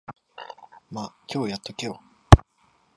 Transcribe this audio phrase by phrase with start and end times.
[0.89, 2.01] ま、今日やっとけよ。